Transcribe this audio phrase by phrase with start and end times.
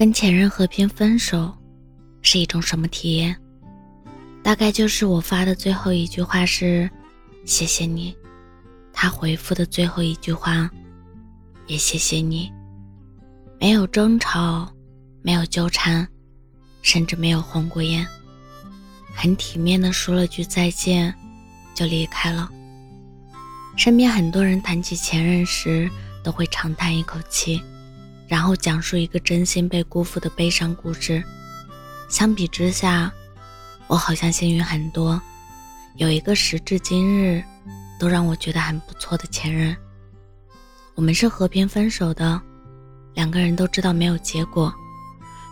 [0.00, 1.54] 跟前任和平分手
[2.22, 3.36] 是一种什么体验？
[4.42, 6.90] 大概就是我发的最后一句话是
[7.44, 8.16] “谢谢你”，
[8.94, 10.70] 他回复的最后一句话
[11.66, 12.50] 也谢谢你。
[13.60, 14.72] 没有争吵，
[15.20, 16.08] 没有纠缠，
[16.80, 18.06] 甚至没有红过眼，
[19.14, 21.14] 很体面的说了句再见，
[21.74, 22.50] 就离开了。
[23.76, 25.90] 身边很多人谈起前任时，
[26.24, 27.62] 都会长叹一口气。
[28.30, 31.20] 然后讲述一个真心被辜负的悲伤故事。
[32.08, 33.12] 相比之下，
[33.88, 35.20] 我好像幸运很多，
[35.96, 37.42] 有一个时至今日
[37.98, 39.76] 都让我觉得很不错的前任。
[40.94, 42.40] 我们是和平分手的，
[43.14, 44.72] 两个人都知道没有结果，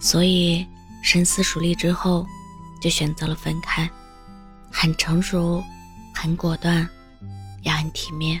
[0.00, 0.66] 所以
[1.04, 2.26] 深思熟虑之后
[2.80, 3.86] 就选择了分开。
[4.70, 5.62] 很成熟，
[6.14, 6.88] 很果断，
[7.60, 8.40] 也很体面。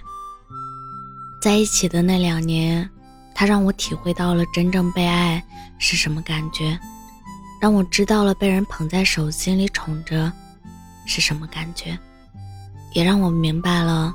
[1.42, 2.88] 在一起的那两年。
[3.34, 5.42] 他让我体会到了真正被爱
[5.78, 6.78] 是什么感觉，
[7.60, 10.32] 让我知道了被人捧在手心里宠着
[11.06, 11.98] 是什么感觉，
[12.92, 14.12] 也让我明白了，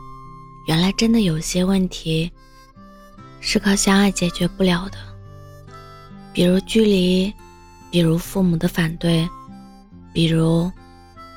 [0.68, 2.32] 原来真的有些问题
[3.42, 4.98] 是靠相爱解决不了的，
[6.34, 7.34] 比如距离，
[7.92, 9.28] 比如父母的反对，
[10.14, 10.72] 比如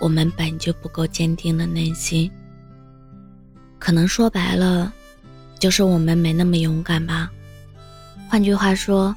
[0.01, 2.31] 我们本就不够坚定的内心。
[3.79, 4.93] 可能说白了，
[5.59, 7.31] 就是我们没那么勇敢吧。
[8.31, 9.13] 换句话说，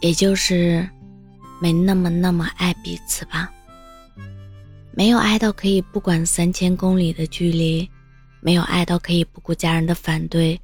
[0.00, 0.84] 也就是
[1.62, 3.48] 没那么那么爱彼此吧。
[4.90, 7.88] 没有爱到可以不管三千公里的距离，
[8.40, 10.60] 没有爱到可以不顾家人的反对，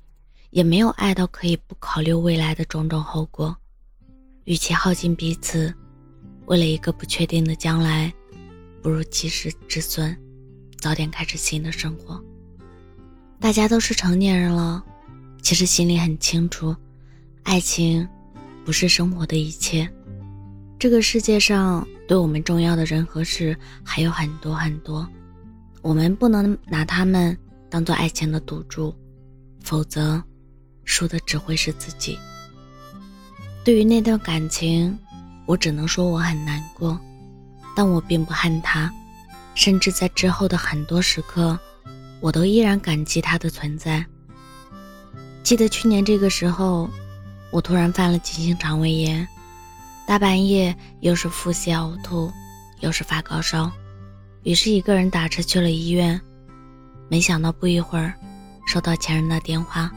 [0.51, 3.57] 也没有爱到可以不考虑未来的种种后果。
[4.43, 5.73] 与其耗尽彼此，
[6.47, 8.13] 为了一个不确定的将来，
[8.83, 10.19] 不如及时止损，
[10.81, 12.21] 早点开始新的生活。
[13.39, 14.83] 大家都是成年人了，
[15.43, 16.75] 其实心里很清楚。
[17.45, 18.09] 爱情，
[18.65, 19.89] 不是生活的一切。
[20.79, 25.07] 这个世界上对我们重要的人和事还有很多很多，
[25.83, 27.37] 我们不能拿他们
[27.71, 28.95] 当做爱情的赌注，
[29.63, 30.21] 否则
[30.85, 32.19] 输的只会是自己。
[33.63, 34.99] 对于那段感情，
[35.45, 36.99] 我只能说我很难过，
[37.77, 38.91] 但我并不恨他，
[39.55, 41.59] 甚至在之后的很多时刻，
[42.21, 44.05] 我都依然感激他的存在。
[45.43, 46.89] 记得去年这个时候。
[47.55, 49.29] 我突然犯了急性肠胃炎，
[50.09, 52.29] 大半夜又是腹泻呕吐，
[52.81, 53.71] 又是发高烧，
[54.43, 56.21] 于是一个人打车去了医院。
[57.09, 58.13] 没想到不一会儿，
[58.67, 59.89] 收到前任的电话，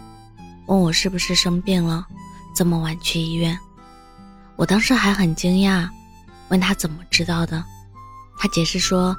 [0.67, 2.05] 问我是不是生病了，
[2.55, 3.57] 这么晚去医院。
[4.55, 5.89] 我当时还很惊讶，
[6.49, 7.65] 问他怎么知道的。
[8.37, 9.17] 他解释说，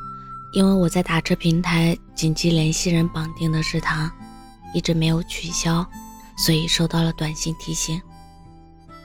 [0.52, 4.08] 因为我在打车平台紧急联系人绑定的是他，
[4.72, 5.84] 一直没有取消，
[6.36, 8.00] 所以收到了短信提醒。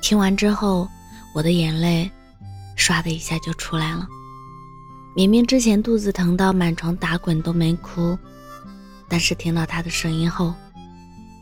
[0.04, 0.86] 听完之后，
[1.34, 2.12] 我的眼泪
[2.78, 4.06] 唰的一下就出来了。
[5.16, 8.18] 明明之前肚子疼到满床打滚都没哭，
[9.08, 10.54] 但是听到他的声音后，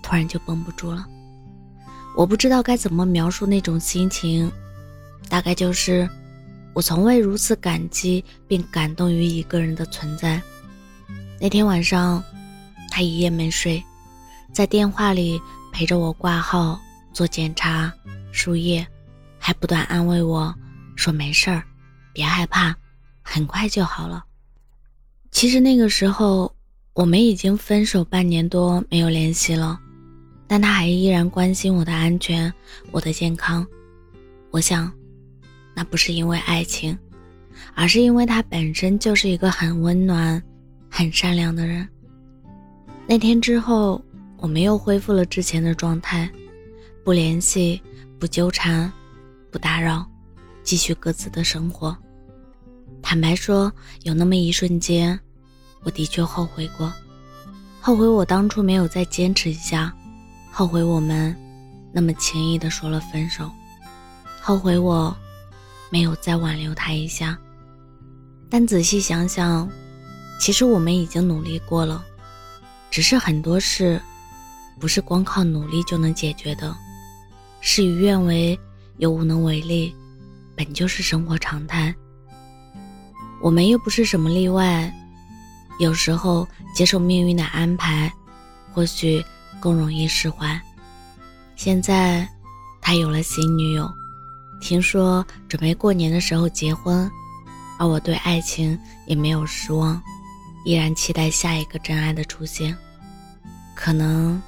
[0.03, 1.03] 突然就绷不住了。
[2.15, 4.49] 我不知道该怎么描述那种心情，
[5.27, 6.07] 大概就是
[6.75, 10.39] 我从未如此感激并感动于一个人的存在。
[11.39, 12.23] 那天晚上，
[12.91, 13.83] 他一夜没睡，
[14.53, 15.41] 在电话里
[15.73, 16.79] 陪着我挂号
[17.13, 17.91] 做检查。
[18.31, 18.87] 输液，
[19.37, 20.55] 还不断安慰我
[20.95, 21.63] 说：“没事儿，
[22.13, 22.73] 别害怕，
[23.21, 24.23] 很快就好了。”
[25.31, 26.55] 其实那个时候，
[26.93, 29.79] 我们已经分手半年多没有联系了，
[30.47, 32.51] 但他还依然关心我的安全、
[32.91, 33.65] 我的健康。
[34.49, 34.91] 我想，
[35.73, 36.97] 那不是因为爱情，
[37.73, 40.41] 而是因为他本身就是一个很温暖、
[40.89, 41.87] 很善良的人。
[43.07, 44.03] 那天之后，
[44.37, 46.29] 我们又恢复了之前的状态，
[47.03, 47.81] 不联系。
[48.19, 48.93] 不纠缠，
[49.51, 50.05] 不打扰，
[50.61, 51.97] 继续各自的生活。
[53.01, 53.73] 坦白说，
[54.03, 55.19] 有那么一瞬间，
[55.81, 56.93] 我的确后悔过，
[57.81, 59.91] 后悔我当初没有再坚持一下，
[60.51, 61.35] 后悔我们
[61.91, 63.49] 那么轻易的说了分手，
[64.39, 65.17] 后悔我
[65.89, 67.35] 没有再挽留他一下。
[68.51, 69.67] 但仔细想想，
[70.39, 72.05] 其实我们已经努力过了，
[72.91, 73.99] 只是很多事，
[74.79, 76.71] 不是光靠努力就能解决的。
[77.61, 78.59] 事与愿违，
[78.97, 79.95] 又无能为力，
[80.55, 81.93] 本就是生活常态。
[83.39, 84.91] 我们又不是什么例外，
[85.79, 88.11] 有时候接受命运的安排，
[88.73, 89.23] 或许
[89.59, 90.59] 更容易释怀。
[91.55, 92.27] 现在，
[92.81, 93.91] 他有了新女友，
[94.59, 97.09] 听说准备过年的时候结婚，
[97.77, 100.01] 而我对爱情也没有失望，
[100.65, 102.75] 依然期待下一个真爱的出现。
[103.75, 104.41] 可能，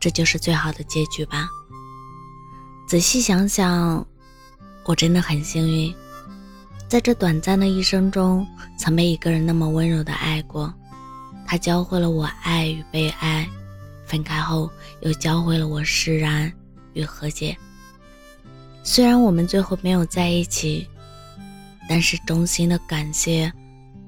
[0.00, 1.48] 这就是最好的结局吧。
[2.90, 4.04] 仔细想想，
[4.82, 5.94] 我真的很幸运，
[6.88, 8.44] 在这短暂的一生中，
[8.76, 10.74] 曾被一个人那么温柔的爱过。
[11.46, 13.48] 他教会了我爱与被爱，
[14.04, 14.68] 分开后
[15.02, 16.52] 又教会了我释然
[16.94, 17.56] 与和解。
[18.82, 20.84] 虽然我们最后没有在一起，
[21.88, 23.52] 但是衷心的感谢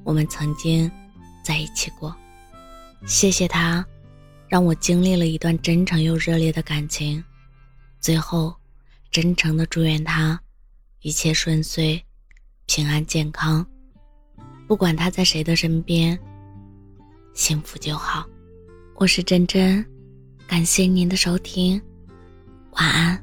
[0.02, 0.90] 我们曾经
[1.44, 2.12] 在一起过。
[3.06, 3.86] 谢谢他，
[4.48, 7.22] 让我经历了一段真诚又热烈的感情。
[8.00, 8.52] 最后，
[9.12, 10.40] 真诚的祝愿他
[11.02, 12.02] 一切顺遂，
[12.64, 13.64] 平安健康。
[14.66, 16.18] 不管他在谁的身边。
[17.34, 18.26] 幸福就好，
[18.94, 19.84] 我是真真，
[20.46, 21.78] 感谢您的收听，
[22.72, 23.22] 晚安。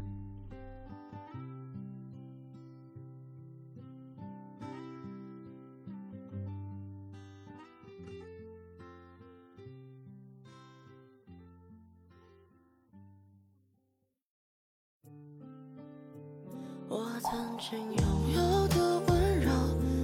[17.29, 19.51] 曾经拥有的温柔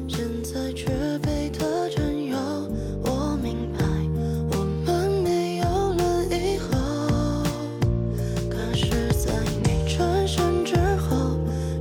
[0.08, 0.86] 现在却
[1.24, 2.38] 被他占有。
[3.04, 3.80] 我明白
[4.52, 7.44] 我们没有了以后。
[8.48, 9.32] 可是在
[9.64, 11.40] 你转身之后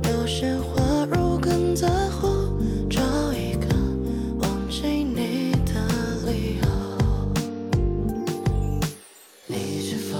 [0.09, 2.27] 有些话如鲠在喉
[2.89, 2.99] 找
[3.31, 3.67] 一个
[4.39, 5.73] 忘记你的
[6.25, 6.65] 理由
[9.45, 10.17] 你是否